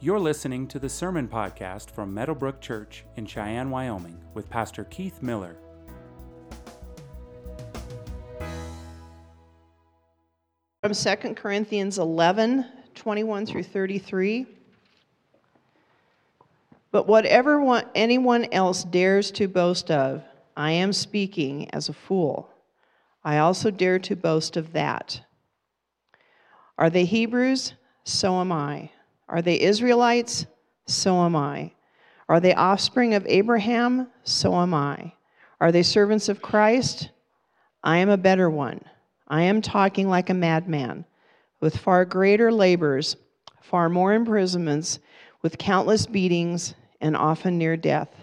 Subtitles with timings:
[0.00, 5.20] You're listening to the Sermon Podcast from Meadowbrook Church in Cheyenne, Wyoming, with Pastor Keith
[5.22, 5.56] Miller.
[10.80, 12.64] From 2 Corinthians 11
[12.94, 14.46] 21 through 33.
[16.92, 20.22] But whatever one, anyone else dares to boast of,
[20.56, 22.48] I am speaking as a fool.
[23.24, 25.20] I also dare to boast of that.
[26.78, 27.72] Are they Hebrews?
[28.04, 28.92] So am I.
[29.28, 30.46] Are they Israelites?
[30.86, 31.72] So am I.
[32.28, 34.08] Are they offspring of Abraham?
[34.24, 35.12] So am I.
[35.60, 37.10] Are they servants of Christ?
[37.82, 38.80] I am a better one.
[39.28, 41.04] I am talking like a madman,
[41.60, 43.16] with far greater labors,
[43.60, 44.98] far more imprisonments,
[45.42, 48.14] with countless beatings, and often near death.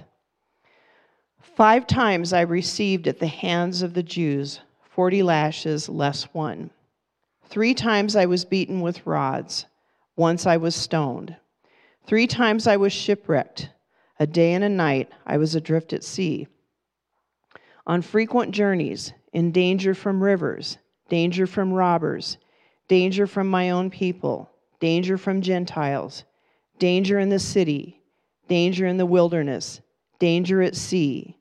[1.56, 4.60] Five times I received at the hands of the Jews
[4.90, 6.72] forty lashes less one.
[7.48, 9.66] Three times I was beaten with rods.
[10.16, 11.36] Once I was stoned.
[12.06, 13.70] Three times I was shipwrecked.
[14.20, 16.48] A day and a night I was adrift at sea.
[17.86, 20.78] On frequent journeys, in danger from rivers,
[21.10, 22.38] danger from robbers,
[22.88, 26.24] danger from my own people, danger from Gentiles,
[26.80, 28.02] danger in the city,
[28.48, 29.82] danger in the wilderness,
[30.20, 31.38] danger at sea,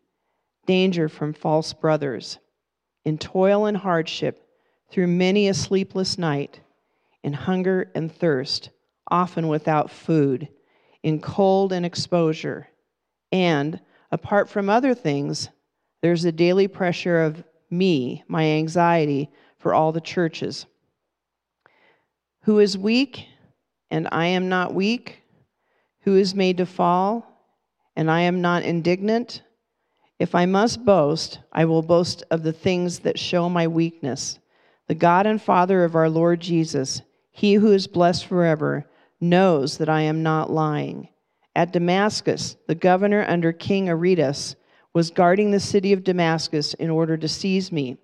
[0.66, 2.38] danger from false brothers,
[3.04, 4.48] in toil and hardship,
[4.90, 6.60] through many a sleepless night,
[7.22, 8.70] in hunger and thirst,
[9.08, 10.48] often without food,
[11.02, 12.68] in cold and exposure.
[13.30, 15.48] And, apart from other things,
[16.02, 20.66] there's the daily pressure of me, my anxiety for all the churches.
[22.42, 23.26] Who is weak,
[23.90, 25.22] and I am not weak?
[26.00, 27.26] Who is made to fall,
[27.96, 29.42] and I am not indignant?
[30.18, 34.38] If I must boast, I will boast of the things that show my weakness.
[34.86, 38.86] The God and Father of our Lord Jesus, he who is blessed forever,
[39.20, 41.08] knows that I am not lying.
[41.56, 44.56] At Damascus, the governor under King Aretas
[44.92, 47.96] was guarding the city of Damascus in order to seize me.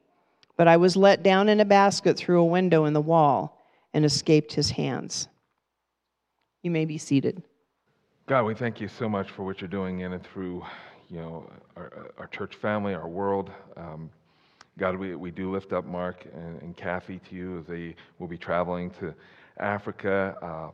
[0.57, 4.05] But I was let down in a basket through a window in the wall and
[4.05, 5.29] escaped his hands.
[6.63, 7.43] You may be seated.
[8.27, 10.63] God, we thank you so much for what you're doing in and through,
[11.09, 13.51] you know, our, our church family, our world.
[13.77, 14.11] Um,
[14.79, 18.29] God, we, we do lift up Mark and, and Kathy to you as they will
[18.29, 19.15] be traveling to
[19.59, 20.69] Africa uh,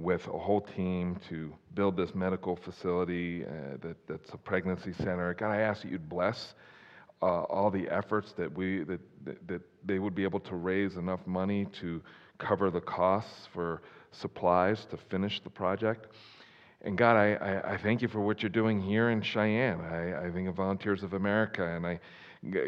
[0.00, 5.34] with a whole team to build this medical facility uh, that, that's a pregnancy center.
[5.34, 6.54] God, I ask that you'd bless
[7.22, 10.96] uh, all the efforts that we that, that, that they would be able to raise
[10.96, 12.00] enough money to
[12.38, 16.08] cover the costs for supplies to finish the project.
[16.82, 19.82] And God, I, I, I, thank you for what you're doing here in Cheyenne.
[19.82, 22.00] I, I think of Volunteers of America, and I,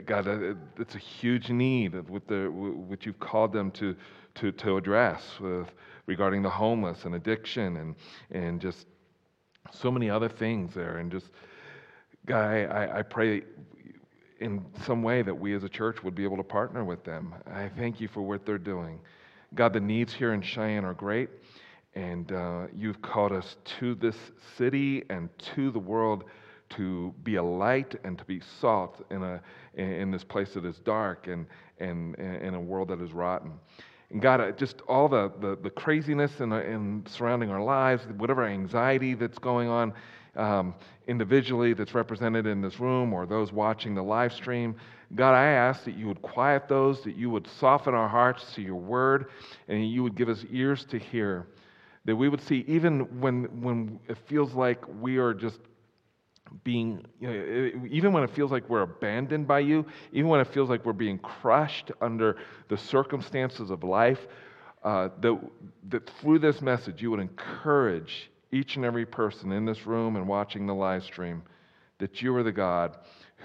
[0.04, 3.96] God, uh, it's a huge need with the what you've called them to
[4.34, 5.68] to, to address with
[6.06, 7.94] regarding the homeless and addiction and
[8.30, 8.86] and just
[9.70, 10.98] so many other things there.
[10.98, 11.30] And just
[12.26, 13.42] God, I, I pray
[14.40, 17.34] in some way that we as a church would be able to partner with them.
[17.46, 19.00] I thank you for what they're doing.
[19.54, 21.30] God, the needs here in Cheyenne are great.
[21.94, 24.16] And uh, you've called us to this
[24.56, 26.24] city and to the world
[26.70, 29.40] to be a light and to be salt in, a,
[29.74, 31.46] in this place that is dark and,
[31.78, 33.52] and in a world that is rotten.
[34.12, 38.46] And God, uh, just all the, the, the craziness in, in surrounding our lives, whatever
[38.46, 39.92] anxiety that's going on
[40.36, 40.74] um,
[41.06, 44.76] individually that's represented in this room or those watching the live stream,
[45.14, 48.62] God, I ask that you would quiet those, that you would soften our hearts to
[48.62, 49.26] your word,
[49.68, 51.46] and you would give us ears to hear
[52.04, 55.60] that we would see, even when, when it feels like we are just
[56.64, 60.48] being, you know, even when it feels like we're abandoned by you, even when it
[60.48, 62.36] feels like we're being crushed under
[62.68, 64.20] the circumstances of life,
[64.84, 65.38] uh, that,
[65.88, 70.26] that through this message you would encourage each and every person in this room and
[70.26, 71.42] watching the live stream
[71.98, 72.96] that you are the God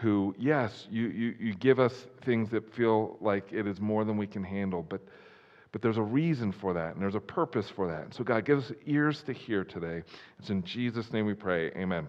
[0.02, 4.18] who, yes, you, you, you give us things that feel like it is more than
[4.18, 5.02] we can handle, but
[5.72, 8.04] but there's a reason for that, and there's a purpose for that.
[8.04, 10.02] And so, God, give us ears to hear today.
[10.40, 11.68] It's in Jesus' name we pray.
[11.72, 12.08] Amen.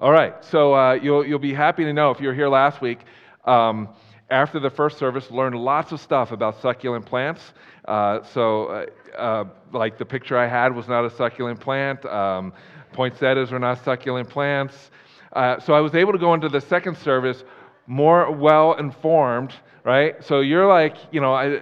[0.00, 2.80] All right, so uh, you'll, you'll be happy to know if you were here last
[2.80, 2.98] week.
[3.44, 3.88] Um,
[4.28, 7.52] after the first service, learned lots of stuff about succulent plants.
[7.84, 8.86] Uh, so, uh,
[9.16, 12.04] uh like the picture I had was not a succulent plant.
[12.06, 12.52] Um,
[12.92, 14.90] poinsettias are not succulent plants.
[15.32, 17.44] Uh, so, I was able to go into the second service
[17.86, 19.52] more well informed,
[19.84, 20.24] right?
[20.24, 21.60] So, you're like, you know, I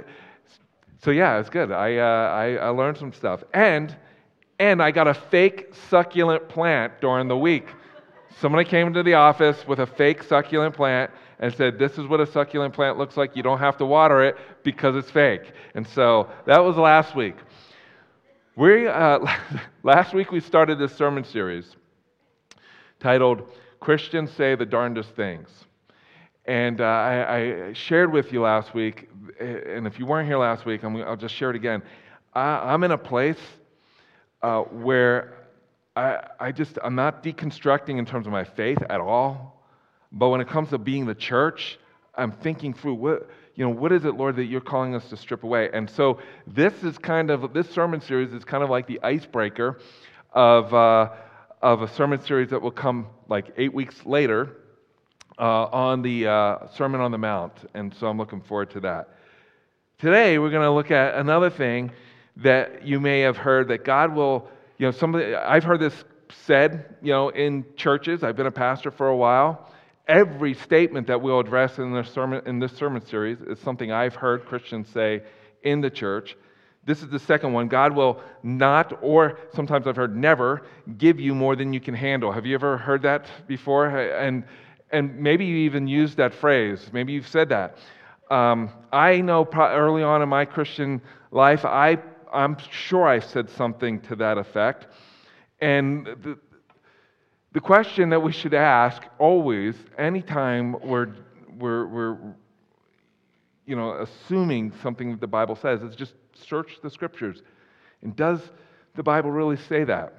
[1.05, 1.70] so yeah, it's good.
[1.70, 3.44] I, uh, I, I learned some stuff.
[3.52, 3.94] And,
[4.58, 7.67] and I got a fake succulent plant during the week.
[8.40, 12.20] Somebody came into the office with a fake succulent plant and said, This is what
[12.20, 13.37] a succulent plant looks like.
[13.37, 15.52] You don't have to water it because it's fake.
[15.75, 17.37] And so that was last week.
[18.56, 19.19] We, uh,
[19.82, 21.76] last week we started this sermon series
[23.00, 23.43] titled
[23.81, 25.49] Christians Say the Darndest Things.
[26.44, 29.08] And uh, I, I, shared with you last week,
[29.40, 31.82] and if you weren't here last week, i will just share it again.
[32.34, 33.38] I, am in a place
[34.43, 35.42] uh, where
[35.94, 39.62] I, I just, I'm not deconstructing in terms of my faith at all.
[40.11, 41.79] But when it comes to being the church,
[42.15, 45.17] I'm thinking through what, you know, what is it, Lord, that you're calling us to
[45.17, 45.71] strip away?
[45.73, 49.79] And so this is kind of, this sermon series is kind of like the icebreaker
[50.33, 51.11] of, uh,
[51.61, 54.56] of a sermon series that will come like eight weeks later
[55.39, 57.53] uh, on the uh, Sermon on the Mount.
[57.75, 59.11] And so I'm looking forward to that.
[59.99, 61.93] Today, we're going to look at another thing
[62.37, 64.49] that you may have heard that God will,
[64.82, 65.94] you know, some I've heard this
[66.44, 68.25] said, you know, in churches.
[68.25, 69.70] I've been a pastor for a while.
[70.08, 74.17] Every statement that we'll address in this sermon, in this sermon series is something I've
[74.17, 75.23] heard Christians say
[75.62, 76.37] in the church.
[76.84, 77.69] This is the second one.
[77.69, 80.67] God will not, or sometimes I've heard never,
[80.99, 82.32] give you more than you can handle.
[82.32, 83.87] Have you ever heard that before?
[83.87, 84.43] And,
[84.90, 86.90] and maybe you even used that phrase.
[86.93, 87.79] Maybe you've said that.
[88.32, 91.00] Um, I know early on in my Christian
[91.31, 91.99] life, I,
[92.32, 94.87] I'm sure I said something to that effect.
[95.61, 96.38] And the,
[97.52, 101.14] the question that we should ask always, anytime we're,
[101.58, 102.19] we're, we're
[103.67, 107.43] you know, assuming something that the Bible says, is just search the scriptures.
[108.02, 108.40] And does
[108.94, 110.14] the Bible really say that?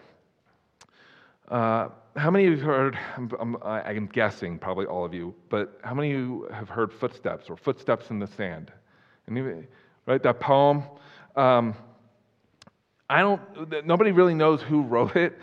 [1.50, 5.34] Uh, how many of you have heard, I'm, I'm, I'm, guessing probably all of you,
[5.50, 8.72] but how many of you have heard footsteps or footsteps in the sand?
[9.30, 9.68] Anybody,
[10.06, 10.84] right, that poem?
[11.36, 11.76] Um,
[13.14, 15.38] I don't, nobody really knows who wrote it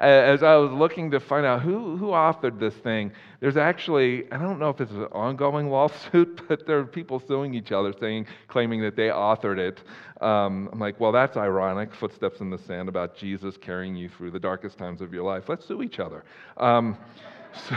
[0.00, 4.38] as I was looking to find out who, who authored this thing, there's actually, I
[4.38, 8.26] don't know if it's an ongoing lawsuit, but there are people suing each other saying,
[8.48, 9.80] claiming that they authored it.
[10.20, 11.94] Um, I'm like, well, that's ironic.
[11.94, 15.48] Footsteps in the sand about Jesus carrying you through the darkest times of your life.
[15.48, 16.24] Let's sue each other.
[16.56, 16.98] Um,
[17.68, 17.76] so,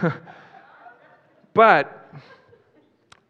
[0.00, 0.12] so,
[1.52, 2.12] but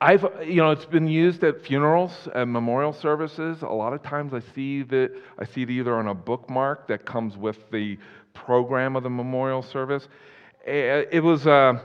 [0.04, 3.62] I've, you know, it's been used at funerals and memorial services.
[3.62, 7.06] A lot of times I see that I see it either on a bookmark that
[7.06, 7.96] comes with the
[8.34, 10.06] program of the memorial service.
[10.66, 11.80] It was uh,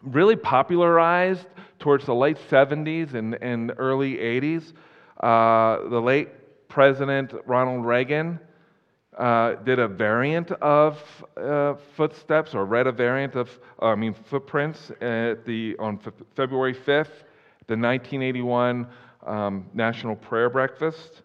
[0.00, 1.48] really popularized
[1.80, 4.72] towards the late 70s and, and early 80s.
[5.20, 8.38] Uh, the late President Ronald Reagan
[9.18, 10.98] uh, did a variant of
[11.36, 13.48] uh, footsteps or read a variant of,
[13.80, 16.00] uh, I mean, footprints at the, on
[16.34, 17.22] February 5th,
[17.66, 18.86] the 1981
[19.26, 21.22] um, National Prayer Breakfast.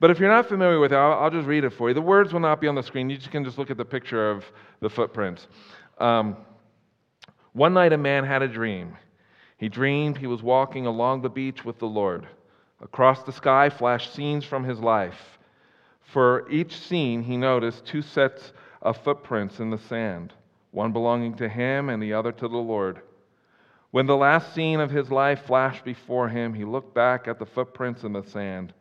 [0.00, 1.94] But if you're not familiar with it, I'll, I'll, just read it for you.
[1.94, 3.08] The words will not be on the screen.
[3.08, 4.44] You just can just look at the picture of
[4.80, 5.46] the footprints.
[5.98, 6.36] Um,
[7.52, 8.96] One night a man had a dream.
[9.58, 12.26] He dreamed he was walking along the beach with the Lord.
[12.80, 15.38] Across the sky flashed scenes from his life.
[16.04, 18.52] For each scene, he noticed two sets
[18.82, 20.32] of footprints in the sand,
[20.70, 23.00] one belonging to him and the other to the Lord.
[23.92, 27.46] When the last scene of his life flashed before him, he looked back at the
[27.46, 28.72] footprints in the sand.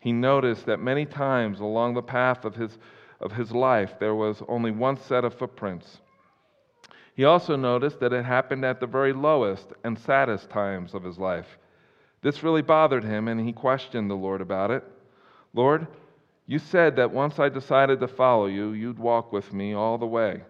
[0.00, 2.78] He noticed that many times along the path of his,
[3.20, 6.00] of his life, there was only one set of footprints.
[7.14, 11.18] He also noticed that it happened at the very lowest and saddest times of his
[11.18, 11.58] life.
[12.22, 14.84] This really bothered him, and he questioned the Lord about it.
[15.54, 15.86] Lord,
[16.48, 20.06] you said that once I decided to follow you, you'd walk with me all the
[20.06, 20.40] way.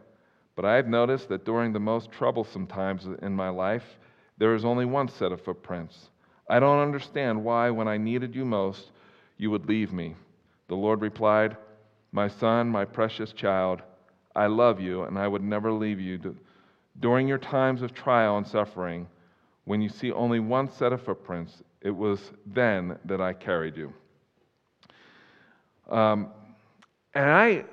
[0.54, 3.98] But I have noticed that during the most troublesome times in my life,
[4.38, 6.10] there is only one set of footprints.
[6.48, 8.92] I don't understand why, when I needed you most,
[9.38, 10.14] you would leave me.
[10.68, 11.56] The Lord replied,
[12.12, 13.82] My son, my precious child,
[14.36, 16.36] I love you, and I would never leave you.
[17.00, 19.08] During your times of trial and suffering,
[19.64, 23.92] when you see only one set of footprints, it was then that I carried you.
[25.88, 26.28] Um,
[27.14, 27.64] and I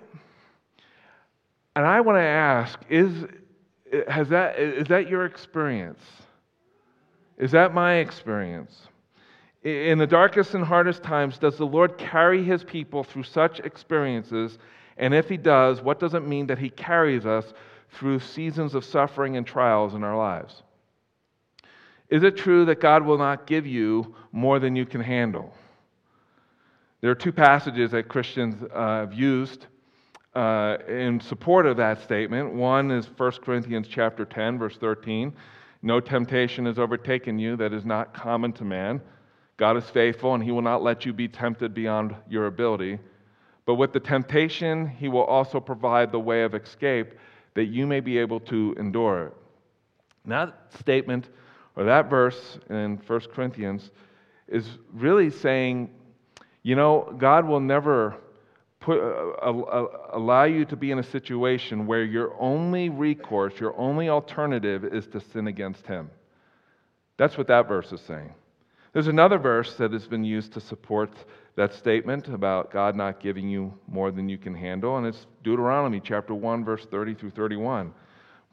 [1.76, 3.26] and I want to ask: Is
[4.08, 6.02] has that is that your experience?
[7.38, 8.88] Is that my experience?
[9.64, 14.60] In the darkest and hardest times, does the Lord carry His people through such experiences?
[14.98, 17.54] And if He does, what does it mean that He carries us
[17.90, 20.62] through seasons of suffering and trials in our lives?
[22.10, 25.52] Is it true that God will not give you more than you can handle?
[27.06, 29.68] There are two passages that Christians uh, have used
[30.34, 32.56] uh, in support of that statement.
[32.56, 35.32] One is 1 Corinthians chapter 10, verse 13.
[35.84, 39.02] No temptation has overtaken you that is not common to man.
[39.58, 42.98] God is faithful, and he will not let you be tempted beyond your ability.
[43.68, 47.14] But with the temptation, he will also provide the way of escape
[47.54, 49.34] that you may be able to endure it.
[50.26, 51.30] that statement,
[51.76, 53.92] or that verse in 1 Corinthians,
[54.48, 55.92] is really saying
[56.66, 58.16] You know, God will never
[58.80, 63.78] put, uh, uh, allow you to be in a situation where your only recourse, your
[63.78, 66.10] only alternative is to sin against Him.
[67.18, 68.34] That's what that verse is saying.
[68.94, 71.12] There's another verse that has been used to support
[71.56, 76.02] that statement about God not giving you more than you can handle, and it's Deuteronomy
[76.04, 77.94] chapter 1, verse 30 through 31,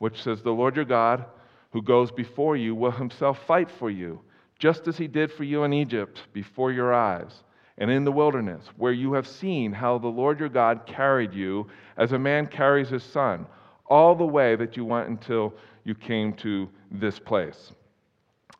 [0.00, 1.24] which says, The Lord your God,
[1.70, 4.20] who goes before you, will himself fight for you,
[4.58, 7.42] just as he did for you in Egypt before your eyes
[7.82, 11.66] and in the wilderness, where you have seen how the Lord your God carried you
[11.96, 13.44] as a man carries his son,
[13.86, 17.72] all the way that you went until you came to this place.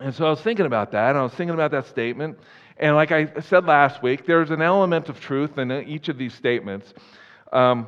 [0.01, 2.37] And so I was thinking about that, and I was thinking about that statement.
[2.79, 6.35] And like I said last week, there's an element of truth in each of these
[6.35, 6.93] statements.
[7.53, 7.87] Um,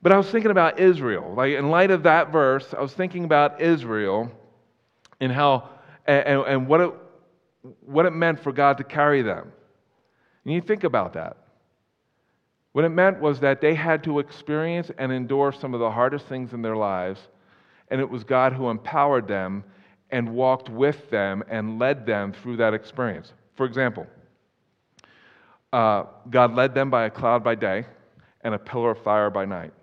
[0.00, 1.34] but I was thinking about Israel.
[1.36, 4.32] Like in light of that verse, I was thinking about Israel
[5.20, 5.68] and how
[6.06, 6.94] and, and what it
[7.84, 9.52] what it meant for God to carry them.
[10.48, 11.36] And you think about that.
[12.72, 16.24] What it meant was that they had to experience and endure some of the hardest
[16.24, 17.20] things in their lives,
[17.90, 19.62] and it was God who empowered them
[20.10, 23.34] and walked with them and led them through that experience.
[23.56, 24.06] For example,
[25.70, 27.84] uh, God led them by a cloud by day
[28.40, 29.74] and a pillar of fire by night.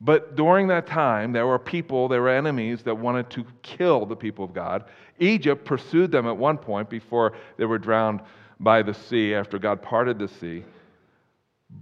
[0.00, 4.16] But during that time, there were people, there were enemies that wanted to kill the
[4.16, 4.86] people of God.
[5.20, 8.22] Egypt pursued them at one point before they were drowned
[8.60, 10.64] by the sea after God parted the sea.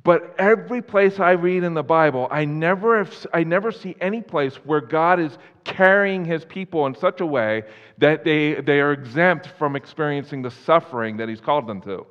[0.02, 4.21] But every place I read in the Bible, I never, have, I never see any
[4.21, 7.62] place where God is carrying his people in such a way
[7.99, 12.04] that they, they are exempt from experiencing the suffering that he's called them to.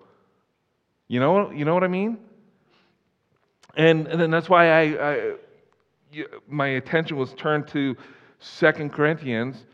[1.09, 2.17] You know, you know what I mean?
[3.75, 5.33] And, and then that's why I, I
[6.47, 7.95] my attention was turned to
[8.39, 9.65] Second Corinthians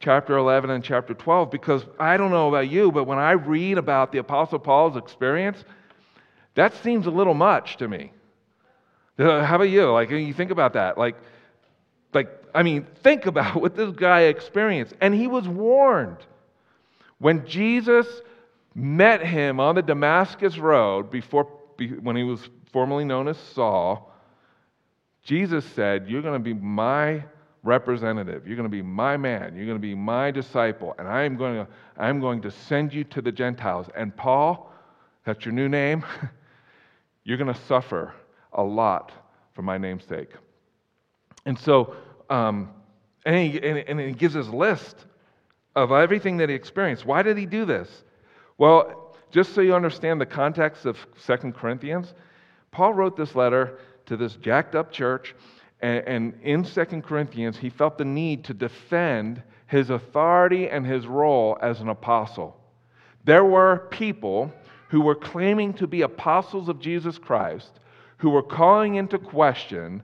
[0.00, 3.78] chapter 11 and chapter 12 because I don't know about you, but when I read
[3.78, 5.62] about the Apostle Paul's experience,
[6.54, 8.12] that seems a little much to me.
[9.18, 9.92] Uh, how about you?
[9.92, 10.96] Like, you think about that.
[10.96, 11.16] Like,
[12.14, 14.94] like, I mean, think about what this guy experienced.
[15.00, 16.18] And he was warned.
[17.18, 18.06] When Jesus
[18.74, 21.44] met him on the Damascus Road before,
[22.02, 24.10] when he was formerly known as Saul,
[25.22, 27.24] Jesus said, You're going to be my
[27.62, 28.46] representative.
[28.46, 29.54] You're going to be my man.
[29.54, 30.94] You're going to be my disciple.
[30.98, 33.86] And I'm going to, I'm going to send you to the Gentiles.
[33.94, 34.72] And Paul,
[35.24, 36.04] that's your new name,
[37.24, 38.14] you're going to suffer
[38.52, 39.12] a lot
[39.52, 40.30] for my name's sake.
[41.46, 41.94] And so,
[42.28, 42.70] um,
[43.26, 44.96] and, he, and, and he gives his list
[45.76, 47.04] of everything that he experienced.
[47.04, 48.04] Why did he do this?
[48.58, 52.14] Well, just so you understand the context of Second Corinthians,
[52.72, 55.34] Paul wrote this letter to this jacked up church,
[55.82, 61.56] and, in Second Corinthians, he felt the need to defend his authority and his role
[61.62, 62.56] as an apostle.
[63.24, 64.52] There were people
[64.88, 67.70] who were claiming to be apostles of Jesus Christ
[68.18, 70.02] who were calling into question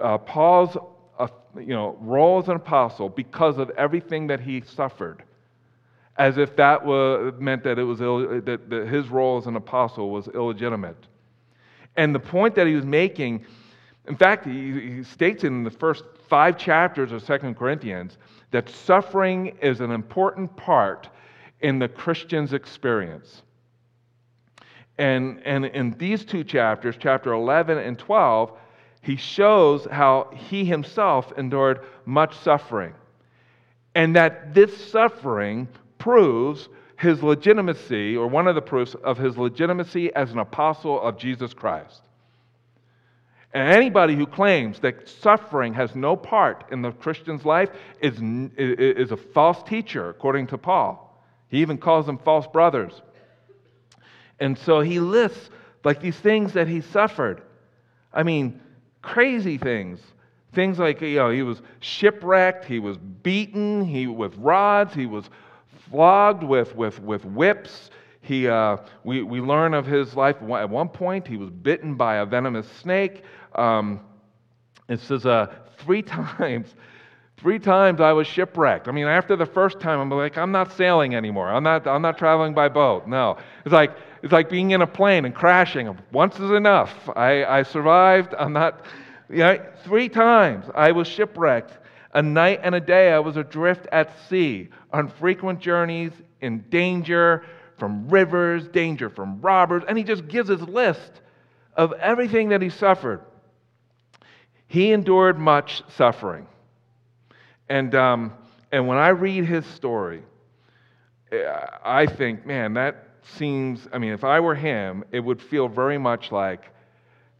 [0.00, 0.76] uh, Paul's
[1.18, 5.22] uh, you know, role as an apostle because of everything that he suffered,
[6.16, 9.56] as if that was, meant that, it was Ill, that, that his role as an
[9.56, 10.96] apostle was illegitimate.
[11.96, 13.44] And the point that he was making,
[14.08, 18.18] in fact, he, he states in the first five chapters of Second Corinthians
[18.50, 21.08] that suffering is an important part
[21.60, 23.42] in the Christian's experience.
[24.98, 28.52] And, and in these two chapters, chapter 11 and 12,
[29.02, 32.94] he shows how he himself endured much suffering.
[33.94, 35.68] And that this suffering
[35.98, 36.68] proves
[36.98, 41.52] his legitimacy, or one of the proofs of his legitimacy as an apostle of Jesus
[41.52, 42.02] Christ.
[43.54, 47.68] And anybody who claims that suffering has no part in the Christian's life
[48.00, 48.18] is,
[48.56, 51.22] is a false teacher, according to Paul.
[51.48, 53.02] He even calls them false brothers.
[54.40, 55.50] And so he lists
[55.84, 57.42] like these things that he suffered.
[58.12, 58.60] I mean,
[59.02, 60.00] crazy things.
[60.54, 65.28] Things like, you know, he was shipwrecked, he was beaten, he with rods, he was
[65.88, 67.90] flogged with, with, with whips.
[68.22, 70.36] He, uh, we, we learn of his life.
[70.40, 73.24] At one point, he was bitten by a venomous snake.
[73.54, 74.00] Um,
[74.88, 76.74] it says uh, three times
[77.42, 78.86] Three times I was shipwrecked.
[78.86, 81.48] I mean, after the first time, I'm like, I'm not sailing anymore.
[81.48, 83.08] I'm not, I'm not traveling by boat.
[83.08, 83.36] No.
[83.64, 85.98] It's like, it's like being in a plane and crashing.
[86.12, 86.94] Once is enough.
[87.16, 88.32] I, I survived.
[88.38, 88.86] I'm not,
[89.28, 91.78] you know, three times I was shipwrecked.
[92.14, 96.12] A night and a day I was adrift at sea on frequent journeys,
[96.42, 97.44] in danger
[97.82, 99.82] from rivers, danger from robbers.
[99.88, 101.20] And he just gives his list
[101.74, 103.22] of everything that he suffered.
[104.68, 106.46] He endured much suffering.
[107.68, 108.34] And, um,
[108.70, 110.22] and when I read his story,
[111.84, 115.98] I think, man, that, seems, I mean, if I were him, it would feel very
[115.98, 116.70] much like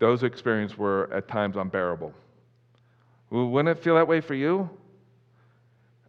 [0.01, 2.13] those experiences were at times unbearable.
[3.31, 4.69] Wouldn't it feel that way for you?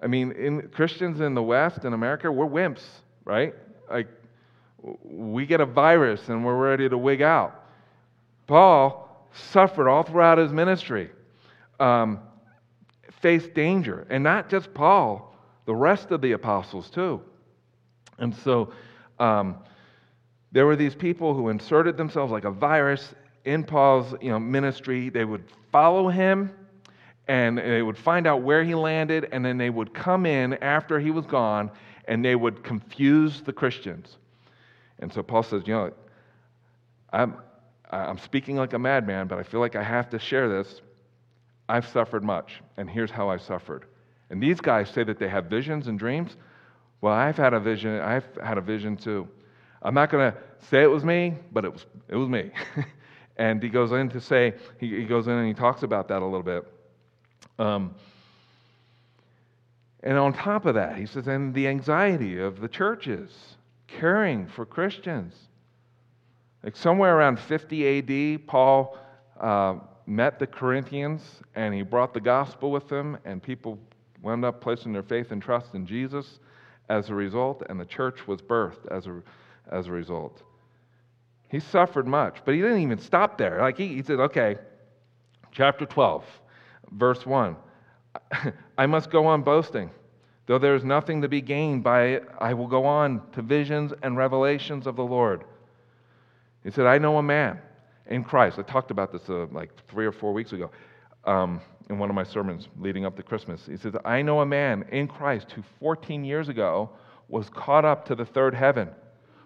[0.01, 2.81] I mean, in Christians in the West, in America, we're wimps,
[3.25, 3.53] right?
[3.87, 4.07] Like,
[5.03, 7.63] we get a virus and we're ready to wig out.
[8.47, 11.09] Paul suffered all throughout his ministry,
[11.79, 12.19] um,
[13.21, 15.35] faced danger, and not just Paul,
[15.65, 17.21] the rest of the apostles too.
[18.19, 18.73] And so
[19.19, 19.57] um,
[20.51, 25.09] there were these people who inserted themselves like a virus in Paul's you know, ministry.
[25.09, 26.51] They would follow him
[27.27, 30.99] and they would find out where he landed, and then they would come in after
[30.99, 31.71] he was gone
[32.09, 34.17] and they would confuse the Christians.
[34.99, 35.91] And so Paul says, You know,
[37.11, 37.35] I'm,
[37.89, 40.81] I'm speaking like a madman, but I feel like I have to share this.
[41.69, 43.85] I've suffered much, and here's how I suffered.
[44.29, 46.37] And these guys say that they have visions and dreams.
[47.01, 47.99] Well, I've had a vision.
[47.99, 49.27] I've had a vision too.
[49.81, 50.37] I'm not going to
[50.69, 52.51] say it was me, but it was, it was me.
[53.37, 56.21] and he goes in to say, he, he, goes in and he talks about that
[56.21, 56.65] a little bit.
[57.59, 57.93] Um,
[60.01, 63.31] and on top of that, he says, and the anxiety of the churches
[63.87, 65.33] caring for Christians.
[66.63, 68.97] Like somewhere around 50 AD, Paul
[69.39, 69.75] uh,
[70.05, 71.21] met the Corinthians
[71.55, 73.77] and he brought the gospel with him, and people
[74.21, 76.39] wound up placing their faith and trust in Jesus
[76.89, 79.21] as a result, and the church was birthed as a,
[79.71, 80.43] as a result.
[81.49, 83.59] He suffered much, but he didn't even stop there.
[83.61, 84.55] Like he, he said, okay,
[85.51, 86.25] chapter 12,
[86.91, 87.55] verse 1
[88.77, 89.89] I must go on boasting.
[90.45, 93.93] Though there is nothing to be gained by it, I will go on to visions
[94.03, 95.45] and revelations of the Lord.
[96.63, 97.59] He said, I know a man
[98.07, 98.59] in Christ.
[98.59, 100.69] I talked about this uh, like three or four weeks ago.
[101.23, 103.65] Um, in one of my sermons leading up to Christmas.
[103.65, 106.89] He says, I know a man in Christ who 14 years ago
[107.27, 108.89] was caught up to the third heaven.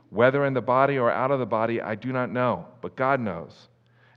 [0.10, 3.20] Whether in the body or out of the body, I do not know, but God
[3.20, 3.68] knows.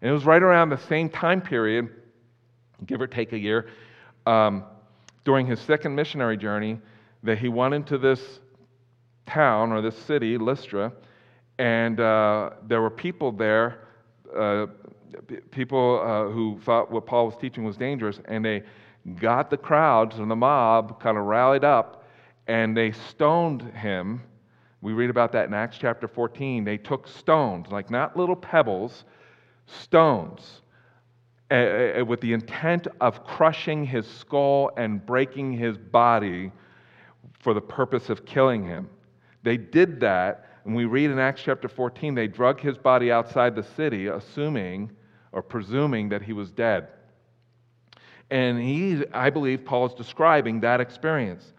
[0.01, 1.89] And it was right around the same time period,
[2.87, 3.69] give or take a year,
[4.27, 4.65] um,
[5.25, 6.79] during his second missionary journey,
[7.23, 8.41] that he went into this
[9.27, 10.93] town or this city, Lystra,
[11.59, 13.81] and uh, there were people there.
[14.35, 14.67] Uh,
[15.51, 18.63] people uh, who thought what Paul was teaching was dangerous, and they
[19.21, 22.01] got the crowds and the mob kind of rallied up
[22.51, 24.21] and they stoned him.
[24.83, 26.65] We read about that in Acts chapter 14.
[26.65, 29.05] They took stones, like not little pebbles,
[29.67, 30.63] stones,
[31.51, 36.53] uh, with the intent of crushing his skull and breaking his body
[37.41, 38.89] for the purpose of killing him.
[39.43, 43.57] They did that, and we read in Acts chapter 14, they drug his body outside
[43.57, 44.91] the city, assuming
[45.33, 46.89] or presuming that he was dead.
[48.31, 51.53] And he, I believe, Paul is describing that experience.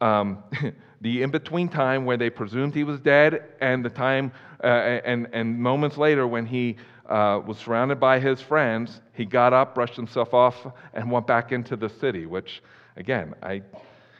[0.00, 0.42] Um,
[1.00, 4.32] the in between time where they presumed he was dead, and the time,
[4.64, 6.76] uh, and, and moments later when he
[7.08, 11.52] uh, was surrounded by his friends, he got up, brushed himself off, and went back
[11.52, 12.62] into the city, which,
[12.96, 13.62] again, I,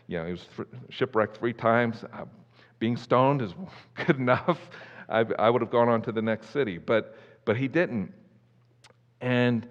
[0.07, 0.47] you know, he was
[0.89, 2.05] shipwrecked three times.
[2.13, 2.25] Uh,
[2.79, 3.55] being stoned is
[4.07, 4.59] good enough.
[5.09, 8.13] I, I would have gone on to the next city, but, but he didn't.
[9.21, 9.67] And,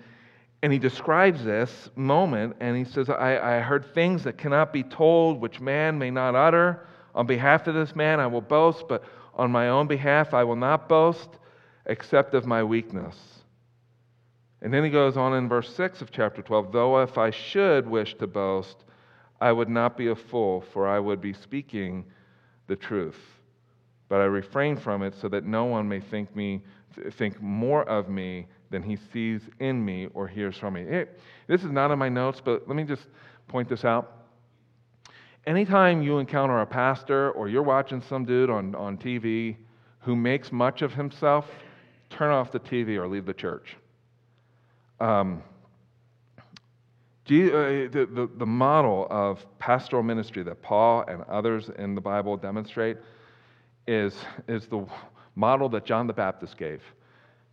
[0.61, 4.83] and he describes this moment, and he says, I, I heard things that cannot be
[4.83, 6.87] told, which man may not utter.
[7.15, 9.03] On behalf of this man, I will boast, but
[9.33, 11.29] on my own behalf, I will not boast,
[11.87, 13.15] except of my weakness.
[14.61, 17.87] And then he goes on in verse 6 of chapter 12 Though if I should
[17.87, 18.83] wish to boast,
[19.39, 22.05] I would not be a fool, for I would be speaking
[22.67, 23.19] the truth.
[24.09, 26.61] But I refrain from it so that no one may think, me,
[27.11, 30.83] think more of me than he sees in me or hears from me.
[31.47, 33.03] This is not in my notes, but let me just
[33.47, 34.13] point this out.
[35.45, 39.55] Anytime you encounter a pastor or you're watching some dude on, on TV
[39.99, 41.45] who makes much of himself,
[42.09, 43.75] turn off the TV or leave the church.
[44.99, 45.43] Um,
[47.29, 52.37] uh, the, the, the model of pastoral ministry that Paul and others in the Bible
[52.37, 52.95] demonstrate
[53.85, 54.15] is,
[54.47, 54.85] is the
[55.35, 56.81] model that John the Baptist gave.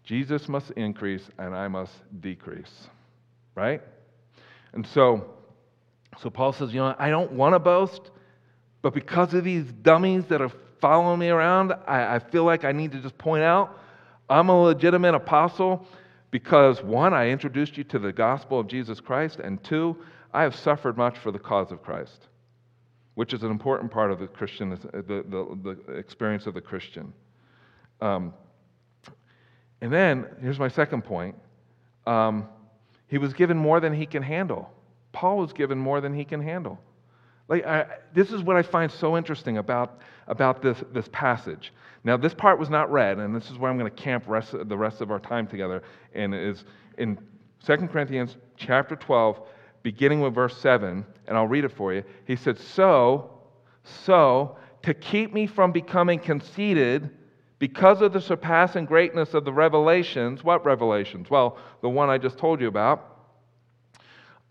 [0.04, 2.88] Jesus must increase and I must decrease.
[3.56, 3.82] Right?
[4.74, 5.34] And so,
[6.20, 8.12] so Paul says, you know, I don't want to boast,
[8.80, 12.70] but because of these dummies that are following me around, I, I feel like I
[12.70, 13.80] need to just point out
[14.28, 15.86] I'm a legitimate apostle
[16.30, 19.96] because one, I introduced you to the gospel of Jesus Christ, and two,
[20.32, 22.26] I have suffered much for the cause of Christ,
[23.14, 27.12] which is an important part of the Christian, the, the, the experience of the Christian.
[28.00, 28.34] Um,
[29.80, 31.36] and then, here's my second point
[32.06, 32.48] um,
[33.06, 34.70] he was given more than he can handle.
[35.12, 36.80] Paul was given more than he can handle.
[37.48, 41.72] Like, I, this is what I find so interesting about, about this, this passage.
[42.04, 44.52] Now, this part was not read, and this is where I'm going to camp rest,
[44.52, 45.82] the rest of our time together,
[46.14, 46.64] and is
[46.98, 47.18] in
[47.64, 49.40] 2 Corinthians chapter 12,
[49.82, 52.04] beginning with verse 7, and I'll read it for you.
[52.26, 53.30] He said, So,
[53.82, 57.10] so, to keep me from becoming conceited,
[57.58, 61.30] because of the surpassing greatness of the revelations, what revelations?
[61.30, 63.13] Well, the one I just told you about.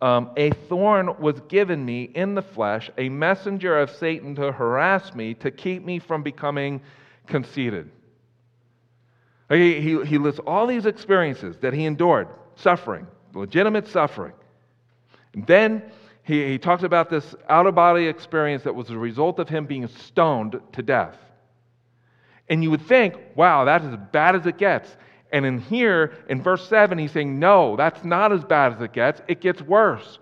[0.03, 5.15] Um, a thorn was given me in the flesh, a messenger of Satan to harass
[5.15, 6.81] me, to keep me from becoming
[7.25, 7.89] conceited.
[9.49, 14.33] He, he, he lists all these experiences that he endured suffering, legitimate suffering.
[15.35, 15.81] And then
[16.23, 19.65] he, he talks about this out of body experience that was a result of him
[19.65, 21.15] being stoned to death.
[22.49, 24.97] And you would think, wow, that's as bad as it gets.
[25.33, 28.93] And in here, in verse 7, he's saying, no, that's not as bad as it
[28.93, 29.19] gets.
[29.27, 30.19] It gets worse.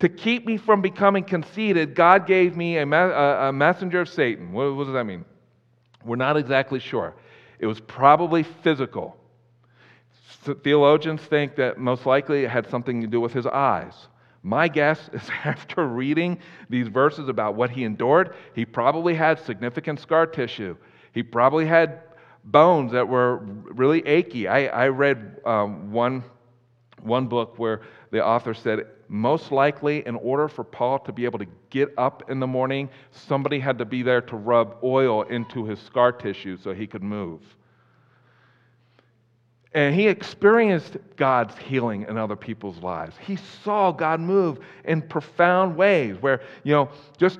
[0.00, 4.52] To keep me from becoming conceited, God gave me a, me- a messenger of Satan.
[4.52, 5.24] What, what does that mean?
[6.04, 7.14] We're not exactly sure.
[7.60, 9.16] It was probably physical.
[10.64, 13.94] Theologians think that most likely it had something to do with his eyes.
[14.42, 20.00] My guess is after reading these verses about what he endured, he probably had significant
[20.00, 20.76] scar tissue.
[21.12, 22.00] He probably had
[22.44, 24.48] bones that were really achy.
[24.48, 26.24] I, I read um, one,
[27.02, 31.40] one book where the author said, most likely, in order for Paul to be able
[31.40, 35.64] to get up in the morning, somebody had to be there to rub oil into
[35.64, 37.40] his scar tissue so he could move.
[39.72, 43.16] And he experienced God's healing in other people's lives.
[43.24, 47.38] He saw God move in profound ways where, you know, just,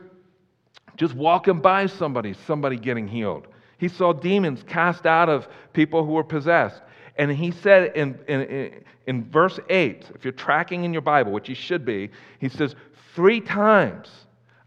[0.96, 3.48] just walking by somebody, somebody getting healed.
[3.80, 6.82] He saw demons cast out of people who were possessed.
[7.16, 11.48] And he said in, in, in verse 8, if you're tracking in your Bible, which
[11.48, 12.76] you should be, he says,
[13.14, 14.10] Three times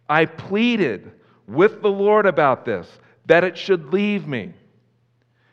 [0.10, 1.12] I pleaded
[1.48, 2.88] with the Lord about this,
[3.28, 4.52] that it should leave me.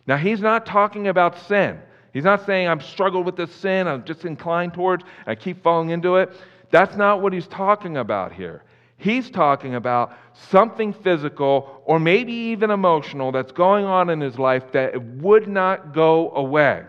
[0.06, 1.80] Now, he's not talking about sin.
[2.14, 5.90] He's not saying I'm struggled with this sin, I'm just inclined towards, I keep falling
[5.90, 6.32] into it.
[6.70, 8.62] That's not what he's talking about here.
[9.00, 10.12] He's talking about
[10.50, 15.94] something physical or maybe even emotional that's going on in his life that would not
[15.94, 16.84] go away.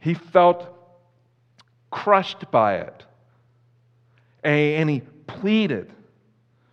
[0.00, 0.66] He felt
[1.92, 3.04] crushed by it.
[4.42, 5.92] And he pleaded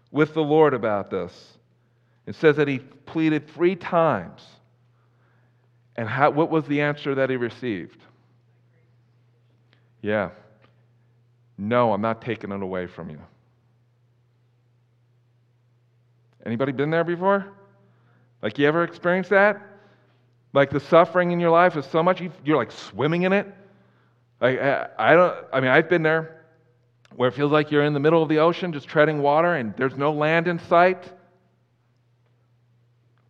[0.10, 1.60] with the Lord about this.
[2.25, 4.41] It says that he pleaded three times.
[5.95, 8.01] And how, what was the answer that he received?
[10.01, 10.32] Yeah.
[11.60, 13.19] No, I'm not taking it away from you.
[16.45, 17.53] Anybody been there before?
[18.41, 19.62] Like you ever experienced that?
[20.53, 23.47] Like the suffering in your life is so much you're like swimming in it.
[24.41, 25.45] Like I don't.
[25.53, 26.43] I mean, I've been there
[27.15, 29.75] where it feels like you're in the middle of the ocean, just treading water, and
[29.77, 31.12] there's no land in sight.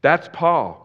[0.02, 0.80] That's Paul.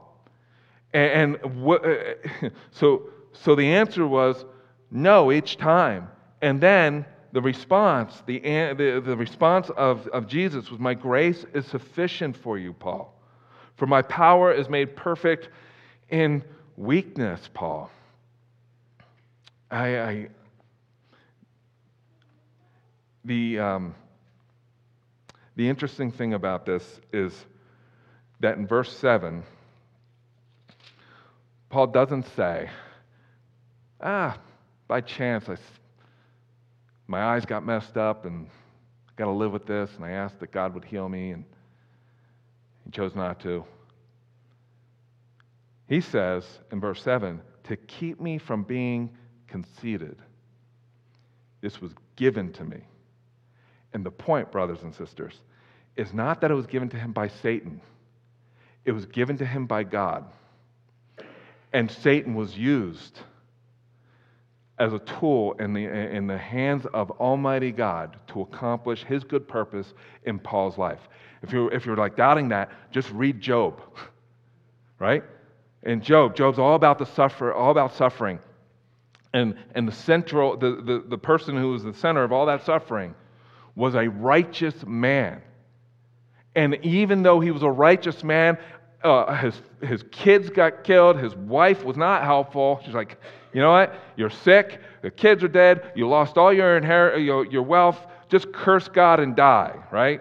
[0.92, 4.44] And, and what, uh, so, so the answer was
[4.90, 6.08] no each time.
[6.40, 11.66] And then the response, the, the, the response of, of Jesus was, My grace is
[11.66, 13.14] sufficient for you, Paul.
[13.76, 15.50] For my power is made perfect
[16.08, 16.42] in
[16.76, 17.90] weakness, Paul.
[19.70, 20.28] I, I
[23.24, 23.94] the, um,
[25.56, 27.34] the interesting thing about this is
[28.40, 29.42] that in verse 7,
[31.68, 32.70] Paul doesn't say,
[34.00, 34.38] ah,
[34.86, 35.56] by chance, I,
[37.08, 38.46] my eyes got messed up and
[39.08, 41.44] I got to live with this, and I asked that God would heal me, and
[42.84, 43.64] he chose not to.
[45.88, 49.10] He says in verse 7 to keep me from being
[49.48, 50.16] conceited.
[51.60, 52.82] This was given to me.
[53.92, 55.34] And the point, brothers and sisters,
[55.96, 57.80] is not that it was given to him by Satan,
[58.84, 60.24] it was given to him by God.
[61.72, 63.18] And Satan was used
[64.78, 69.48] as a tool in the, in the hands of Almighty God to accomplish his good
[69.48, 71.00] purpose in Paul's life.
[71.42, 73.80] If you're, if you're like doubting that, just read Job,
[74.98, 75.22] right?
[75.82, 78.38] In Job, Job's all about the suffer, all about suffering.
[79.34, 82.64] And, and the central, the, the, the person who was the center of all that
[82.64, 83.14] suffering
[83.74, 85.42] was a righteous man.
[86.54, 88.58] And even though he was a righteous man,
[89.04, 91.18] uh, his, his kids got killed.
[91.18, 92.80] His wife was not helpful.
[92.84, 93.18] She's like,
[93.52, 93.94] you know what?
[94.16, 94.80] You're sick.
[95.02, 95.92] The kids are dead.
[95.94, 97.98] You lost all your, inherit, your, your wealth.
[98.28, 100.20] Just curse God and die, right?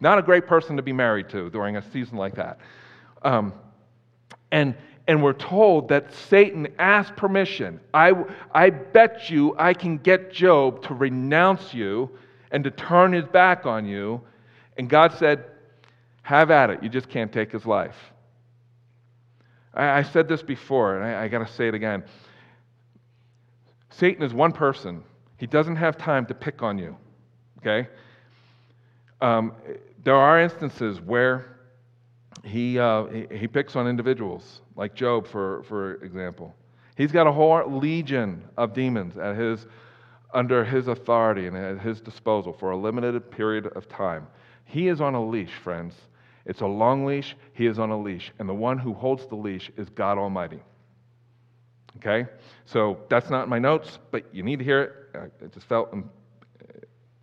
[0.00, 2.58] Not a great person to be married to during a season like that.
[3.22, 3.52] Um,
[4.50, 4.74] and,
[5.06, 7.80] and we're told that Satan asked permission.
[7.94, 8.12] I,
[8.52, 12.10] I bet you I can get Job to renounce you
[12.50, 14.22] and to turn his back on you.
[14.76, 15.44] And God said,
[16.22, 16.82] Have at it.
[16.82, 17.96] You just can't take his life.
[19.74, 22.02] I, I said this before, and I, I got to say it again.
[24.00, 25.04] Satan is one person,
[25.36, 26.96] he doesn't have time to pick on you.
[27.58, 27.86] Okay?
[29.20, 29.52] Um,
[30.02, 31.58] there are instances where
[32.42, 36.54] he, uh, he, he picks on individuals, like Job, for, for example.
[36.96, 39.66] He's got a whole legion of demons at his,
[40.32, 44.26] under his authority and at his disposal for a limited period of time.
[44.64, 45.94] He is on a leash, friends.
[46.46, 47.36] It's a long leash.
[47.52, 48.32] He is on a leash.
[48.38, 50.60] And the one who holds the leash is God Almighty.
[51.96, 52.26] Okay?
[52.66, 54.92] So that's not in my notes, but you need to hear it.
[55.42, 55.94] I just felt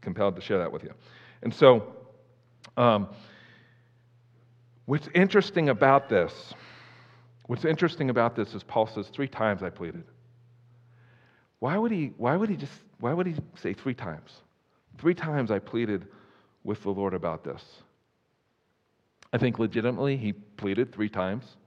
[0.01, 0.93] compelled to share that with you.
[1.41, 1.95] And so,
[2.77, 3.09] um,
[4.85, 6.53] what's interesting about this,
[7.47, 10.05] what's interesting about this is Paul says, three times I pleaded.
[11.59, 14.31] Why would he, why would he just, why would he say three times?
[14.97, 16.07] Three times I pleaded
[16.63, 17.63] with the Lord about this.
[19.33, 21.57] I think legitimately he pleaded three times.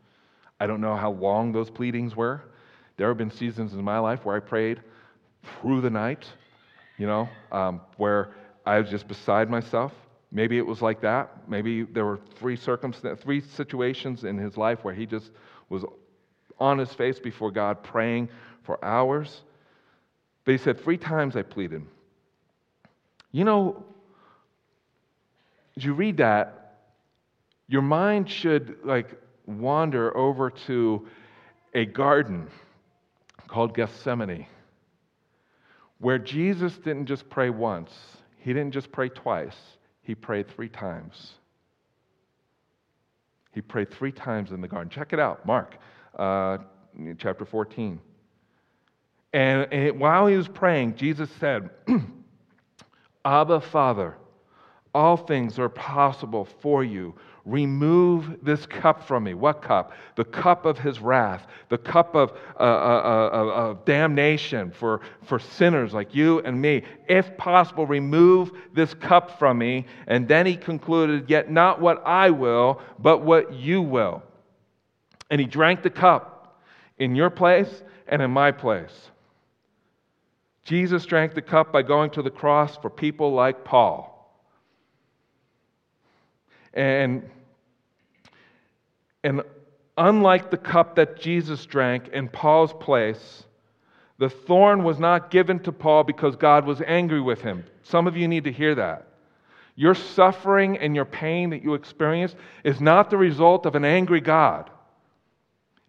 [0.59, 2.43] I don't know how long those pleadings were.
[3.01, 4.83] There have been seasons in my life where I prayed
[5.63, 6.27] through the night,
[6.99, 8.35] you know, um, where
[8.67, 9.95] I was just beside myself.
[10.31, 11.49] Maybe it was like that.
[11.49, 15.31] Maybe there were three circumstances, three situations in his life where he just
[15.71, 15.83] was
[16.59, 18.29] on his face before God praying
[18.65, 19.45] for hours.
[20.45, 21.87] But he said, Three times I pleaded.
[23.33, 23.83] You know,
[25.75, 26.83] as you read that,
[27.67, 31.09] your mind should like wander over to
[31.73, 32.51] a garden
[33.51, 34.47] called Gethsemane,
[35.99, 37.93] where Jesus didn't just pray once,
[38.39, 39.57] he didn't just pray twice,
[40.03, 41.33] he prayed three times.
[43.53, 44.89] He prayed three times in the garden.
[44.89, 45.77] Check it out, Mark
[46.19, 46.59] uh,
[47.19, 48.01] chapter 14.
[49.33, 51.71] And, and while he was praying, Jesus said,
[53.25, 54.17] Abba, Father,
[54.95, 57.15] all things are possible for you.
[57.47, 59.35] Remove this cup from me.
[59.35, 59.93] What cup?
[60.17, 65.39] The cup of his wrath, the cup of, uh, uh, uh, of damnation for, for
[65.39, 66.83] sinners like you and me.
[67.09, 69.87] If possible, remove this cup from me.
[70.07, 74.23] And then he concluded, Yet not what I will, but what you will.
[75.31, 76.61] And he drank the cup
[76.99, 79.11] in your place and in my place.
[80.65, 84.20] Jesus drank the cup by going to the cross for people like Paul.
[86.75, 87.29] And,
[89.25, 89.43] and
[89.97, 93.45] unlike the cup that Jesus drank in Paul's place,
[94.19, 97.65] the thorn was not given to Paul because God was angry with him.
[97.83, 99.07] Some of you need to hear that.
[99.77, 104.21] Your suffering and your pain that you experience is not the result of an angry
[104.21, 104.69] God.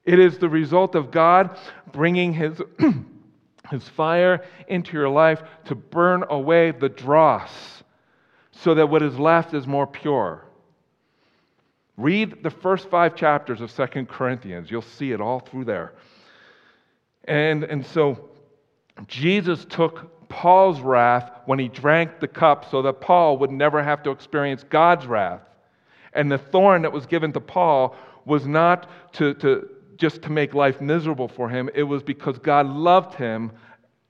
[0.06, 1.58] It is the result of God
[1.92, 2.62] bringing his,
[3.70, 7.84] his fire into your life to burn away the dross
[8.52, 10.46] so that what is left is more pure.
[12.02, 14.72] Read the first five chapters of Second Corinthians.
[14.72, 15.94] You'll see it all through there.
[17.26, 18.30] And, and so
[19.08, 24.02] Jesus took Paul's wrath when he drank the cup so that Paul would never have
[24.04, 25.42] to experience God's wrath.
[26.14, 30.56] And the thorn that was given to Paul was not to, to just to make
[30.56, 33.52] life miserable for him, it was because God loved him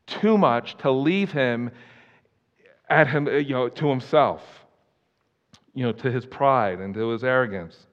[0.08, 1.72] too much to leave him
[2.90, 4.61] at him, you know, to himself
[5.74, 7.88] you know, to his pride and to his arrogance.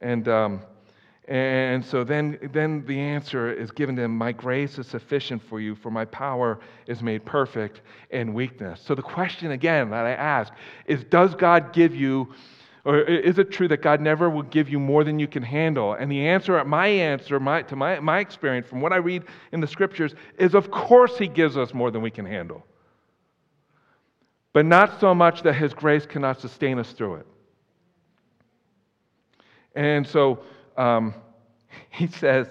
[0.00, 0.60] And, um,
[1.28, 5.60] and so then, then the answer is given to him My grace is sufficient for
[5.60, 8.80] you, for my power is made perfect in weakness.
[8.84, 10.52] So the question again that I ask
[10.86, 12.32] is Does God give you,
[12.84, 15.92] or is it true that God never will give you more than you can handle?
[15.92, 19.60] And the answer, my answer my, to my, my experience from what I read in
[19.60, 22.66] the scriptures, is of course He gives us more than we can handle
[24.52, 27.26] but not so much that His grace cannot sustain us through it.
[29.74, 30.40] And so
[30.76, 31.14] um,
[31.90, 32.46] he says,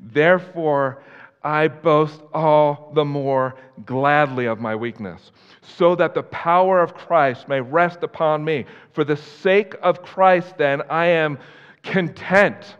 [0.00, 1.02] Therefore,
[1.42, 3.54] I boast all the more
[3.84, 5.30] gladly of my weakness,
[5.62, 8.64] so that the power of Christ may rest upon me.
[8.92, 11.38] For the sake of Christ, then, I am
[11.82, 12.76] content.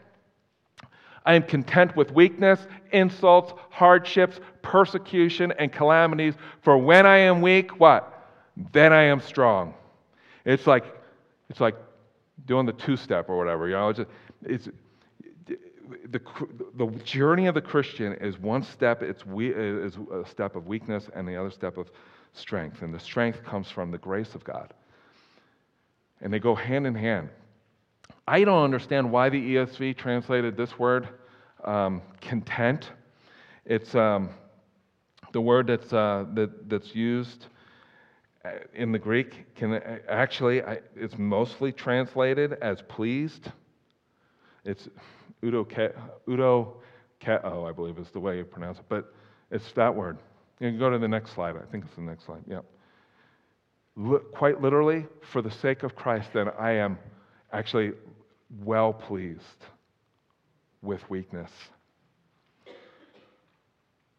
[1.27, 6.35] I am content with weakness, insults, hardships, persecution, and calamities.
[6.63, 8.14] For when I am weak, what?
[8.73, 9.75] Then I am strong.
[10.45, 10.85] It's like,
[11.49, 11.77] it's like
[12.47, 13.69] doing the two step or whatever.
[13.69, 14.01] You know, it's,
[14.43, 14.69] it's
[16.11, 16.21] the,
[16.77, 21.09] the journey of the Christian is one step, it's we, is a step of weakness,
[21.15, 21.91] and the other step of
[22.33, 22.83] strength.
[22.83, 24.73] And the strength comes from the grace of God.
[26.21, 27.29] And they go hand in hand.
[28.27, 31.09] I don't understand why the ESV translated this word
[31.65, 32.91] um, content.
[33.67, 34.31] It's um,
[35.33, 37.47] the word that's, uh, that, that's used
[38.75, 43.51] in the Greek, can uh, actually, I, it's mostly translated as pleased.
[44.65, 44.89] It's
[45.45, 45.67] udo,
[46.29, 46.77] udo,
[47.45, 49.15] oh, I believe is the way you pronounce it, but
[49.51, 50.19] it's that word.
[50.61, 51.57] You can go to the next slide.
[51.57, 52.43] I think it's the next slide.
[52.47, 52.61] Yeah.
[54.33, 56.99] quite literally, for the sake of Christ, then I am
[57.53, 57.93] actually
[58.63, 59.41] well pleased
[60.83, 61.51] with weakness.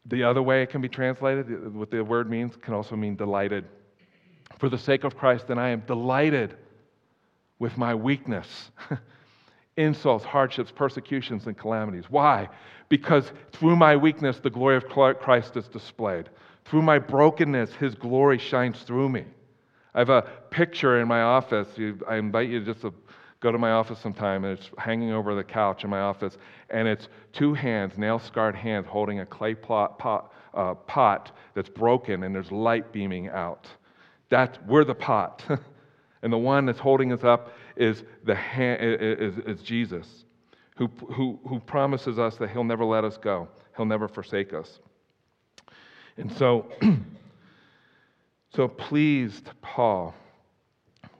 [0.07, 3.65] The other way it can be translated, what the word means, can also mean delighted.
[4.57, 6.55] For the sake of Christ, then I am delighted
[7.59, 8.71] with my weakness.
[9.77, 12.05] Insults, hardships, persecutions, and calamities.
[12.09, 12.47] Why?
[12.87, 16.29] Because through my weakness, the glory of Christ is displayed.
[16.65, 19.25] Through my brokenness, his glory shines through me.
[19.93, 21.67] I have a picture in my office.
[22.07, 22.93] I invite you just to
[23.39, 26.37] go to my office sometime, and it's hanging over the couch in my office,
[26.69, 31.69] and it's two hands, nail scarred hands, holding a clay pot, pot, uh, pot that's
[31.69, 33.67] broken, and there's light beaming out.
[34.29, 35.43] That's, we're the pot.
[36.21, 40.25] and the one that's holding us up is, the hand, is, is Jesus,
[40.77, 44.79] who, who, who promises us that he'll never let us go, he'll never forsake us.
[46.17, 46.67] And so,
[48.55, 50.13] so pleased Paul.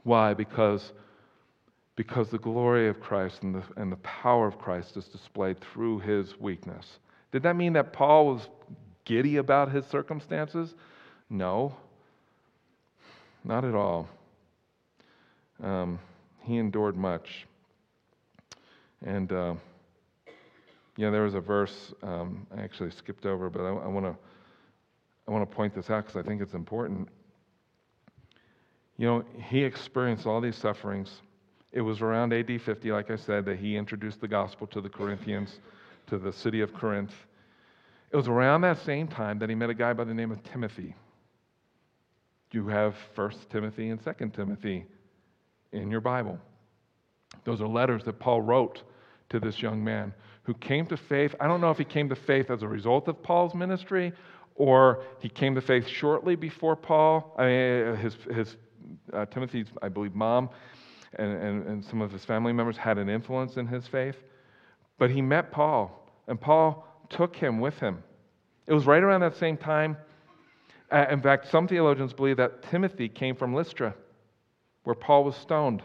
[0.04, 0.34] Why?
[0.34, 0.94] Because,
[1.96, 6.00] because the glory of Christ and the, and the power of Christ is displayed through
[6.00, 7.00] his weakness.
[7.32, 8.50] Did that mean that Paul was
[9.04, 10.76] giddy about his circumstances?
[11.30, 11.76] No.
[13.46, 14.10] Not at all.
[15.64, 16.00] Um,
[16.42, 17.46] he endured much.
[19.06, 19.54] And, uh,
[20.98, 24.16] know, there was a verse um, I actually skipped over, but I, I want to
[25.28, 27.10] I want to point this out because I think it's important.
[28.98, 31.22] You know, he experienced all these sufferings.
[31.72, 34.88] It was around AD 50, like I said, that he introduced the gospel to the
[34.88, 35.60] Corinthians,
[36.08, 37.14] to the city of Corinth.
[38.12, 40.44] It was around that same time that he met a guy by the name of
[40.44, 40.96] Timothy.
[42.52, 44.86] You have 1 Timothy and 2 Timothy
[45.72, 46.40] in your Bible.
[47.44, 48.84] Those are letters that Paul wrote
[49.30, 51.36] to this young man who came to faith.
[51.40, 54.14] I don't know if he came to faith as a result of Paul's ministry
[54.56, 57.36] or he came to faith shortly before Paul.
[57.38, 58.56] I mean, his, his
[59.12, 60.50] uh, Timothy's, I believe, mom
[61.18, 64.16] and, and, and some of his family members had an influence in his faith.
[64.98, 68.04] But he met Paul, and Paul took him with him.
[68.68, 69.98] It was right around that same time
[70.92, 73.96] uh, in fact, some theologians believe that Timothy came from Lystra,
[74.84, 75.82] where Paul was stoned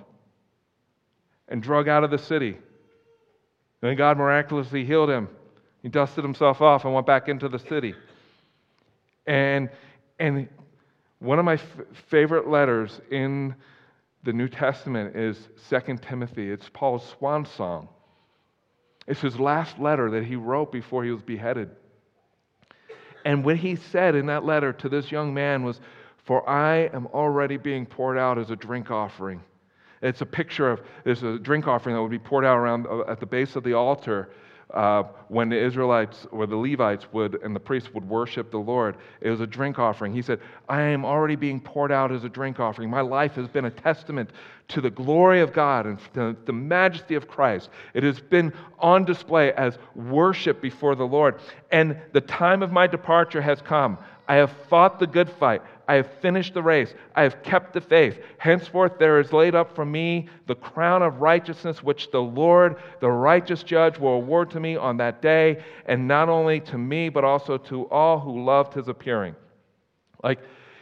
[1.49, 2.57] and drug out of the city.
[3.81, 5.29] Then God miraculously healed him.
[5.83, 7.95] He dusted himself off and went back into the city.
[9.27, 9.71] And,
[10.19, 10.49] and
[11.19, 11.63] one of my f-
[12.09, 13.55] favorite letters in
[14.23, 16.51] the New Testament is 2 Timothy.
[16.51, 17.89] It's Paul's swan song.
[19.07, 21.71] It's his last letter that he wrote before he was beheaded.
[23.25, 25.81] And what he said in that letter to this young man was,
[26.25, 29.43] For I am already being poured out as a drink offering.
[30.03, 33.03] It's a picture of there's a drink offering that would be poured out around uh,
[33.03, 34.31] at the base of the altar
[34.75, 38.97] uh, when the Israelites or the Levites would and the priests would worship the Lord.
[39.21, 40.13] It was a drink offering.
[40.13, 42.91] He said, I am already being poured out as a drink offering.
[42.91, 44.31] My life has been a testament
[44.69, 47.71] to the glory of God and the, the majesty of Christ.
[47.95, 51.41] It has been on display as worship before the Lord.
[51.71, 53.99] And the time of my departure has come.
[54.29, 55.63] I have fought the good fight.
[55.91, 56.95] I have finished the race.
[57.17, 58.21] I have kept the faith.
[58.39, 63.11] Henceforth, there is laid up for me the crown of righteousness, which the Lord, the
[63.11, 67.25] righteous judge, will award to me on that day, and not only to me, but
[67.25, 69.35] also to all who loved his appearing.
[70.23, 70.39] Like,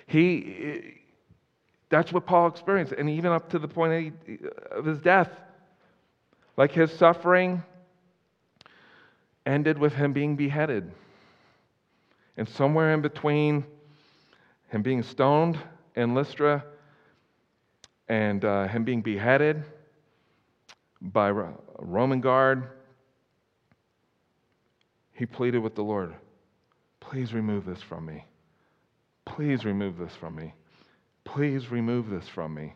[0.07, 0.99] he,
[1.89, 4.13] that's what Paul experienced, and even up to the point
[4.71, 5.31] of his death.
[6.59, 7.63] Like, his suffering
[9.47, 10.93] ended with him being beheaded.
[12.37, 13.65] And somewhere in between
[14.69, 15.59] him being stoned
[15.97, 16.65] in Lystra
[18.09, 19.65] and uh, him being beheaded
[21.01, 22.69] by a Roman guard,
[25.13, 26.15] he pleaded with the Lord,
[27.01, 28.25] Please remove this from me.
[29.25, 30.53] Please remove this from me.
[31.25, 32.75] Please remove this from me.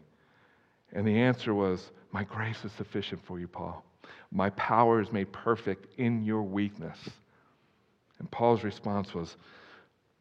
[0.92, 3.84] And the answer was, My grace is sufficient for you, Paul.
[4.30, 6.98] My power is made perfect in your weakness.
[8.18, 9.36] And Paul's response was,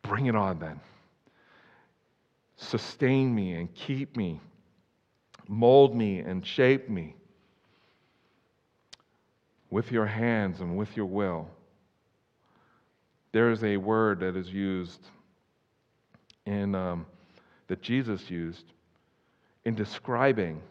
[0.02, 0.80] Bring it on then.
[2.62, 4.39] Sustain me and keep me.
[5.47, 7.16] Mold me and shape me
[9.72, 11.47] with your hands and with your will.
[13.32, 15.07] There is a word that is used
[16.45, 17.07] in, um,
[17.68, 18.66] that Jesus used
[19.66, 20.62] in describing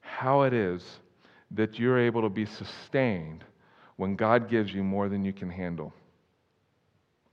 [0.00, 0.84] how it is
[1.52, 3.42] that you're able to be sustained
[3.96, 5.94] when God gives you more than you can handle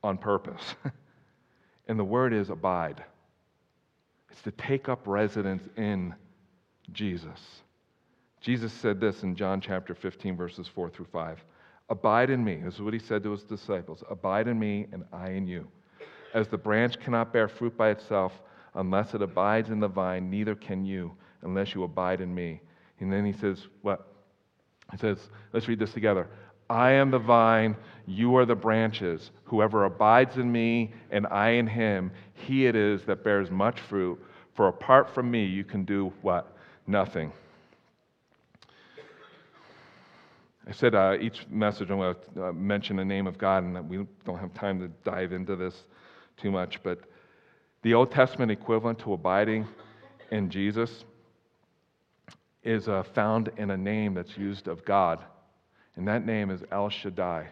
[0.04, 0.76] on purpose.
[1.88, 3.04] and the word is abide.
[4.44, 6.16] It's to take up residence in
[6.92, 7.40] Jesus.
[8.40, 11.38] Jesus said this in John chapter 15, verses 4 through 5.
[11.90, 12.56] Abide in me.
[12.56, 15.68] This is what he said to his disciples Abide in me, and I in you.
[16.34, 18.34] As the branch cannot bear fruit by itself
[18.74, 21.12] unless it abides in the vine, neither can you
[21.44, 22.62] unless you abide in me.
[23.00, 24.08] And then he says, What?
[24.92, 26.28] He says, Let's read this together.
[26.68, 27.76] I am the vine,
[28.08, 29.30] you are the branches.
[29.44, 34.20] Whoever abides in me and I in him, he it is that bears much fruit.
[34.56, 36.56] For apart from me, you can do what?
[36.88, 37.32] Nothing.
[40.68, 43.90] I said uh, each message I'm going to uh, mention the name of God, and
[43.90, 45.76] we don't have time to dive into this
[46.38, 47.00] too much, but
[47.82, 49.68] the Old Testament equivalent to abiding
[50.32, 51.04] in Jesus
[52.64, 55.24] is uh, found in a name that's used of God,
[55.96, 57.48] and that name is El Shaddai,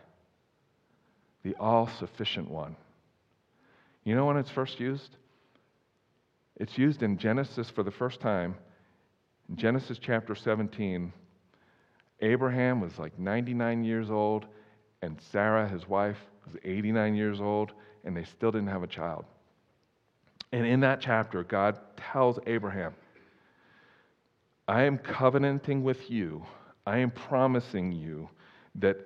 [1.43, 2.75] the all sufficient one.
[4.03, 5.17] You know when it's first used?
[6.59, 8.55] It's used in Genesis for the first time.
[9.47, 11.11] In Genesis chapter 17,
[12.19, 14.45] Abraham was like 99 years old,
[15.01, 17.71] and Sarah, his wife, was 89 years old,
[18.03, 19.25] and they still didn't have a child.
[20.51, 22.93] And in that chapter, God tells Abraham,
[24.67, 26.45] I am covenanting with you,
[26.85, 28.29] I am promising you
[28.75, 28.97] that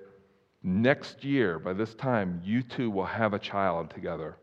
[0.62, 4.36] next year, by this time, you two will have a child together.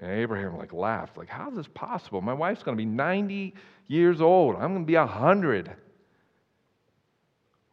[0.00, 2.20] And Abraham like laughed, like, how is this possible?
[2.20, 3.54] My wife's going to be 90
[3.86, 4.56] years old.
[4.56, 5.72] I'm going to be 100.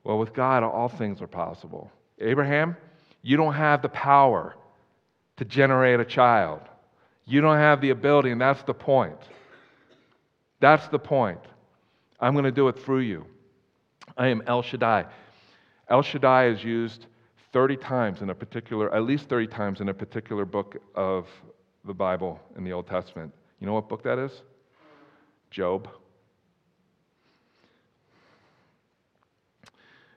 [0.03, 1.91] Well, with God, all things are possible.
[2.19, 2.78] Abraham,
[3.21, 4.55] you don't have the power
[5.38, 6.61] to generate a child.
[7.26, 9.19] You don't have the ability, and that's the point.
[10.59, 11.39] That's the point.
[12.19, 13.26] I'm going to do it through you.
[14.17, 15.05] I am El Shaddai.
[15.89, 17.07] El Shaddai is used
[17.51, 21.28] 30 times in a particular, at least 30 times in a particular book of
[21.86, 23.34] the Bible in the Old Testament.
[23.60, 24.32] You know what book that is?
[25.52, 25.90] Job.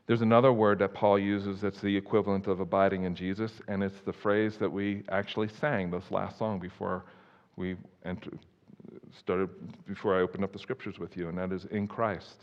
[0.07, 4.01] There's another word that Paul uses that's the equivalent of abiding in Jesus, and it's
[4.05, 7.05] the phrase that we actually sang this last song before
[7.57, 8.39] we entered,
[9.19, 9.49] started,
[9.87, 12.37] before I opened up the scriptures with you, and that is in Christ.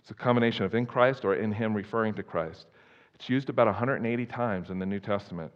[0.00, 2.66] It's a combination of in Christ or in Him referring to Christ.
[3.14, 5.52] It's used about 180 times in the New Testament.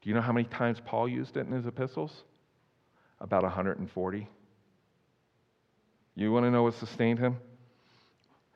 [0.00, 2.24] Do you know how many times Paul used it in his epistles?
[3.20, 4.28] About 140.
[6.14, 7.36] You want to know what sustained him?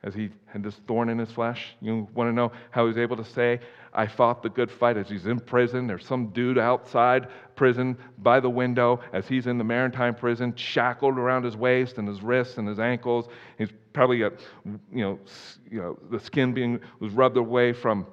[0.03, 1.75] as he had this thorn in his flesh.
[1.81, 3.59] You want to know how he's able to say,
[3.93, 5.87] I fought the good fight as he's in prison.
[5.87, 11.17] There's some dude outside prison by the window as he's in the Mamertine prison, shackled
[11.17, 13.27] around his waist and his wrists and his ankles.
[13.57, 14.33] He's probably got,
[14.65, 15.19] you know,
[15.71, 18.05] you know the skin being was rubbed away from,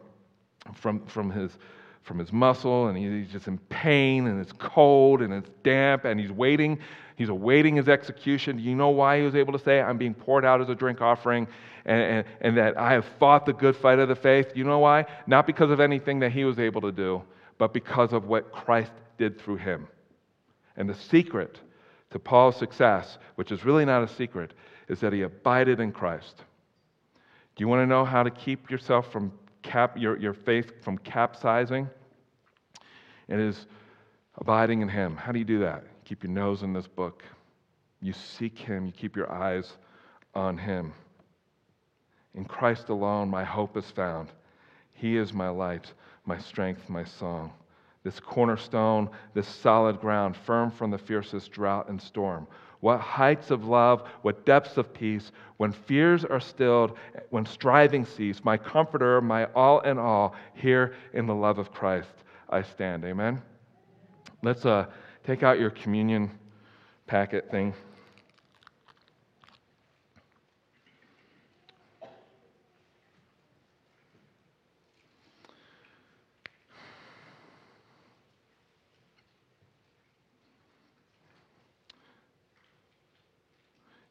[0.74, 1.58] from, from his
[2.02, 6.18] from his muscle, and he's just in pain, and it's cold, and it's damp, and
[6.18, 6.78] he's waiting.
[7.16, 8.56] He's awaiting his execution.
[8.56, 10.74] Do you know why he was able to say, I'm being poured out as a
[10.74, 11.46] drink offering?
[11.84, 14.52] and, and, and that I have fought the good fight of the faith.
[14.54, 15.06] You know why?
[15.26, 17.22] Not because of anything that he was able to do,
[17.58, 19.86] but because of what Christ did through him.
[20.76, 21.58] And the secret
[22.10, 24.52] to Paul's success, which is really not a secret,
[24.88, 26.44] is that he abided in Christ.
[27.56, 29.32] Do you want to know how to keep yourself from
[29.62, 31.88] cap, your, your faith from capsizing?
[33.28, 33.66] It is
[34.38, 35.16] abiding in him.
[35.16, 35.84] How do you do that?
[36.04, 37.22] Keep your nose in this book.
[38.02, 39.76] You seek him, you keep your eyes
[40.34, 40.92] on him.
[42.34, 44.30] In Christ alone, my hope is found.
[44.92, 45.92] He is my light,
[46.24, 47.52] my strength, my song.
[48.02, 52.46] This cornerstone, this solid ground, firm from the fiercest drought and storm.
[52.80, 56.96] What heights of love, what depths of peace, when fears are stilled,
[57.28, 62.08] when striving cease, my comforter, my all in all, here in the love of Christ
[62.48, 63.04] I stand.
[63.04, 63.42] Amen?
[64.42, 64.86] Let's uh,
[65.24, 66.30] take out your communion
[67.06, 67.74] packet thing.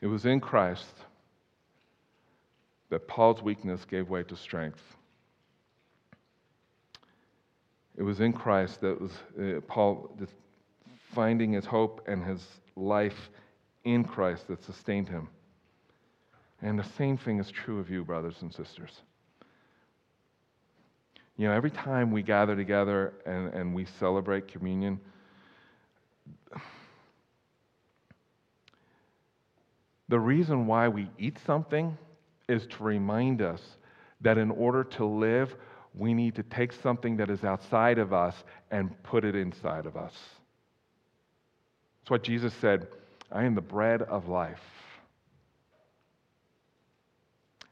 [0.02, 0.94] It was in Christ
[2.90, 4.82] that Paul's weakness gave way to strength.
[7.98, 10.18] It was in Christ that was uh, Paul
[11.14, 12.46] finding his hope and his
[12.76, 13.30] life
[13.84, 15.28] in Christ that sustained him.
[16.62, 19.02] And the same thing is true of you, brothers and sisters.
[21.38, 25.00] You know, every time we gather together and, and we celebrate communion,
[30.10, 31.98] The reason why we eat something
[32.48, 33.62] is to remind us
[34.22, 35.56] that in order to live,
[35.94, 38.36] we need to take something that is outside of us
[38.72, 40.14] and put it inside of us.
[42.02, 42.88] That's what Jesus said
[43.32, 44.62] I am the bread of life.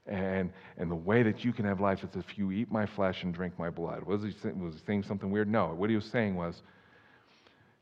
[0.05, 3.23] And, and the way that you can have life is if you eat my flesh
[3.23, 4.03] and drink my blood.
[4.03, 5.49] Was he, saying, was he saying something weird?
[5.49, 5.73] No.
[5.73, 6.61] What he was saying was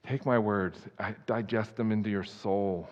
[0.08, 0.80] take my words,
[1.28, 2.90] digest them into your soul.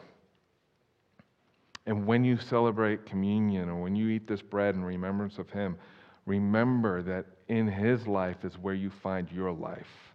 [1.86, 5.78] And when you celebrate communion or when you eat this bread in remembrance of him,
[6.26, 10.14] remember that in his life is where you find your life.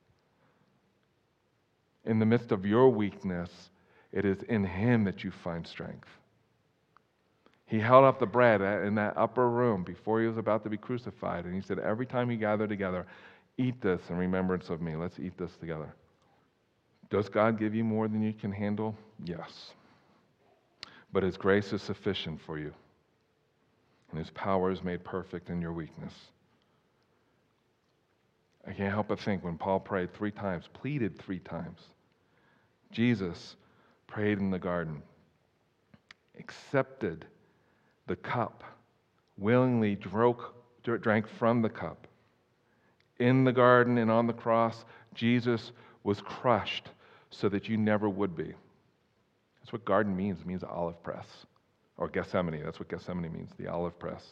[2.05, 3.51] In the midst of your weakness,
[4.13, 6.09] it is in him that you find strength.
[7.67, 10.79] He held up the bread in that upper room before he was about to be
[10.79, 13.07] crucified, and he said, Every time you gather together,
[13.59, 14.97] eat this in remembrance of me.
[14.97, 15.95] Let's eat this together.
[17.11, 18.97] Does God give you more than you can handle?
[19.23, 19.73] Yes.
[21.13, 22.73] But his grace is sufficient for you,
[24.11, 26.15] and his power is made perfect in your weakness.
[28.67, 31.81] I can't help but think when Paul prayed three times, pleaded three times,
[32.93, 33.57] Jesus
[34.07, 35.03] prayed in the garden,
[36.39, 37.25] accepted
[38.07, 38.63] the cup,
[39.39, 42.07] willingly drank from the cup.
[43.19, 44.85] In the garden and on the cross,
[45.15, 45.73] Jesus
[46.05, 46.91] was crushed
[47.31, 48.55] so that you never would be.
[49.69, 50.41] That's what garden means.
[50.41, 51.27] It means olive press.
[51.99, 52.63] Or Gethsemane.
[52.65, 54.25] That's what Gethsemane means, the olive press.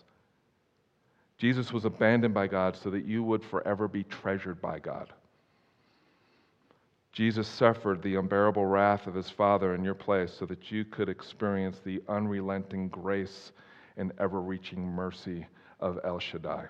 [1.36, 5.12] Jesus was abandoned by God so that you would forever be treasured by God.
[7.12, 11.10] Jesus suffered the unbearable wrath of his Father in your place so that you could
[11.10, 13.52] experience the unrelenting grace
[13.98, 15.46] and ever reaching mercy
[15.80, 16.64] of El Shaddai,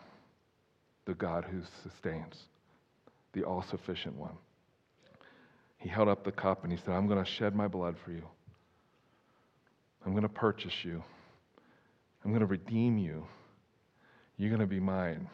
[1.04, 2.46] the God who sustains,
[3.32, 4.34] the all sufficient one.
[5.78, 8.10] He held up the cup and he said, I'm going to shed my blood for
[8.10, 8.24] you.
[10.06, 11.02] I'm going to purchase you.
[12.24, 13.26] I'm going to redeem you.
[14.38, 15.28] You're going to be mine.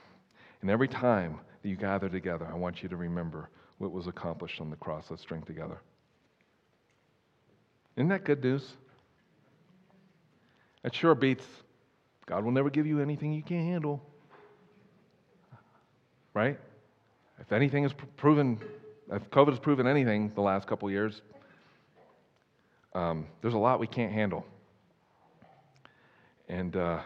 [0.62, 4.60] And every time that you gather together, I want you to remember what was accomplished
[4.60, 5.06] on the cross.
[5.10, 5.78] Let's drink together.
[7.96, 8.72] Isn't that good news?
[10.84, 11.44] It sure beats
[12.24, 14.00] God will never give you anything you can't handle.
[16.32, 16.58] Right?
[17.40, 18.58] If anything is proven,
[19.10, 21.20] if COVID has proven anything the last couple years,
[22.94, 24.46] um, there's a lot we can't handle.
[26.52, 27.00] And uh,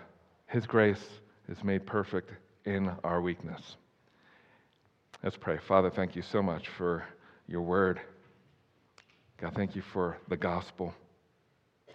[0.49, 1.05] His grace
[1.49, 2.33] is made perfect
[2.65, 3.77] in our weakness.
[5.23, 5.59] Let's pray.
[5.69, 7.05] Father, thank you so much for
[7.47, 8.01] your word.
[9.41, 10.93] God, thank you for the gospel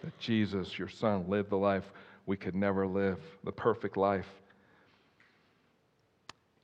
[0.02, 1.84] that Jesus, your Son, lived the life
[2.24, 4.28] we could never live the perfect life.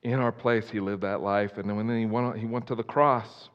[0.02, 1.58] In our place, he lived that life.
[1.58, 3.50] And then he went, he went to the cross,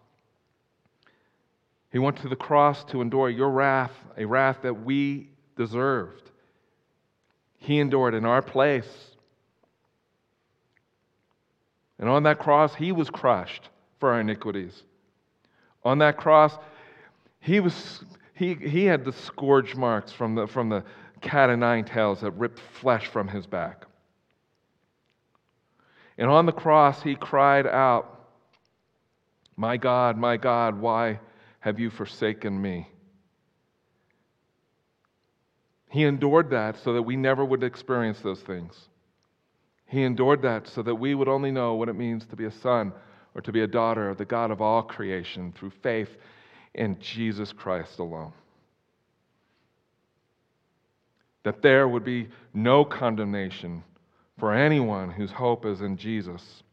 [1.92, 6.30] he went to the cross to endure your wrath, a wrath that we deserved.
[7.64, 8.90] He endured in our place.
[11.98, 13.70] And on that cross, he was crushed
[14.02, 14.84] for our iniquities.
[15.86, 16.58] On that cross,
[17.40, 18.04] he, was,
[18.34, 20.84] he, he had the scourge marks from the, from the
[21.22, 23.86] cat o' nine tails that ripped flesh from his back.
[26.18, 28.28] And on the cross, he cried out,
[29.56, 31.22] My God, my God, why
[31.62, 32.90] have you forsaken me?
[35.94, 38.74] He endured that so that we never would experience those things.
[39.86, 42.52] He endured that so that we would only know what it means to be a
[42.52, 42.92] son
[43.36, 46.10] or to be a daughter of the God of all creation through faith
[46.74, 48.34] in Jesus Christ alone
[51.44, 53.84] that there would be no condemnation
[54.40, 56.64] for anyone whose hope is in Jesus.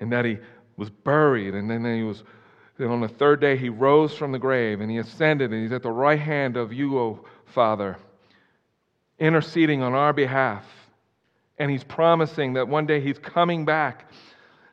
[0.00, 0.38] And that he
[0.76, 2.24] was buried, and then he was,
[2.78, 5.72] and on the third day he rose from the grave, and he ascended, and he's
[5.72, 7.96] at the right hand of you, O Father,
[9.18, 10.64] interceding on our behalf.
[11.58, 14.10] And he's promising that one day he's coming back,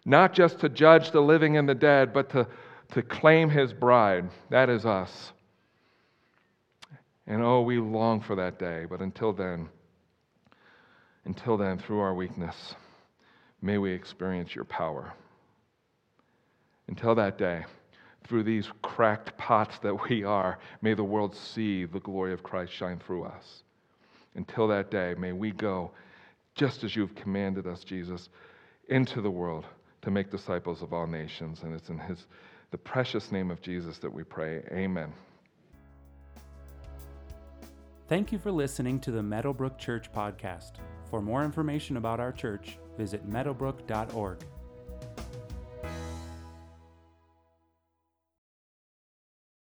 [0.03, 2.47] not just to judge the living and the dead, but to,
[2.93, 4.29] to claim his bride.
[4.49, 5.31] That is us.
[7.27, 8.85] And oh, we long for that day.
[8.89, 9.69] But until then,
[11.25, 12.73] until then, through our weakness,
[13.61, 15.13] may we experience your power.
[16.87, 17.63] Until that day,
[18.31, 22.71] through these cracked pots that we are, may the world see the glory of Christ
[22.71, 23.63] shine through us.
[24.35, 25.91] Until that day, may we go,
[26.55, 28.29] just as you've commanded us, Jesus,
[28.87, 29.65] into the world
[30.03, 31.63] to make disciples of all nations.
[31.63, 32.27] And it's in his,
[32.71, 34.63] the precious name of Jesus that we pray.
[34.71, 35.11] Amen.
[38.07, 40.75] Thank you for listening to the Meadowbrook Church podcast.
[41.09, 44.37] For more information about our church, visit meadowbrook.org.